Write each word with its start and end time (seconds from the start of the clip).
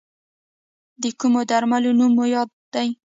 د 1.01 1.03
کومو 1.19 1.41
درملو 1.49 1.91
نوم 1.99 2.11
مو 2.17 2.23
په 2.27 2.31
یاد 2.33 2.49
دی؟ 2.73 2.87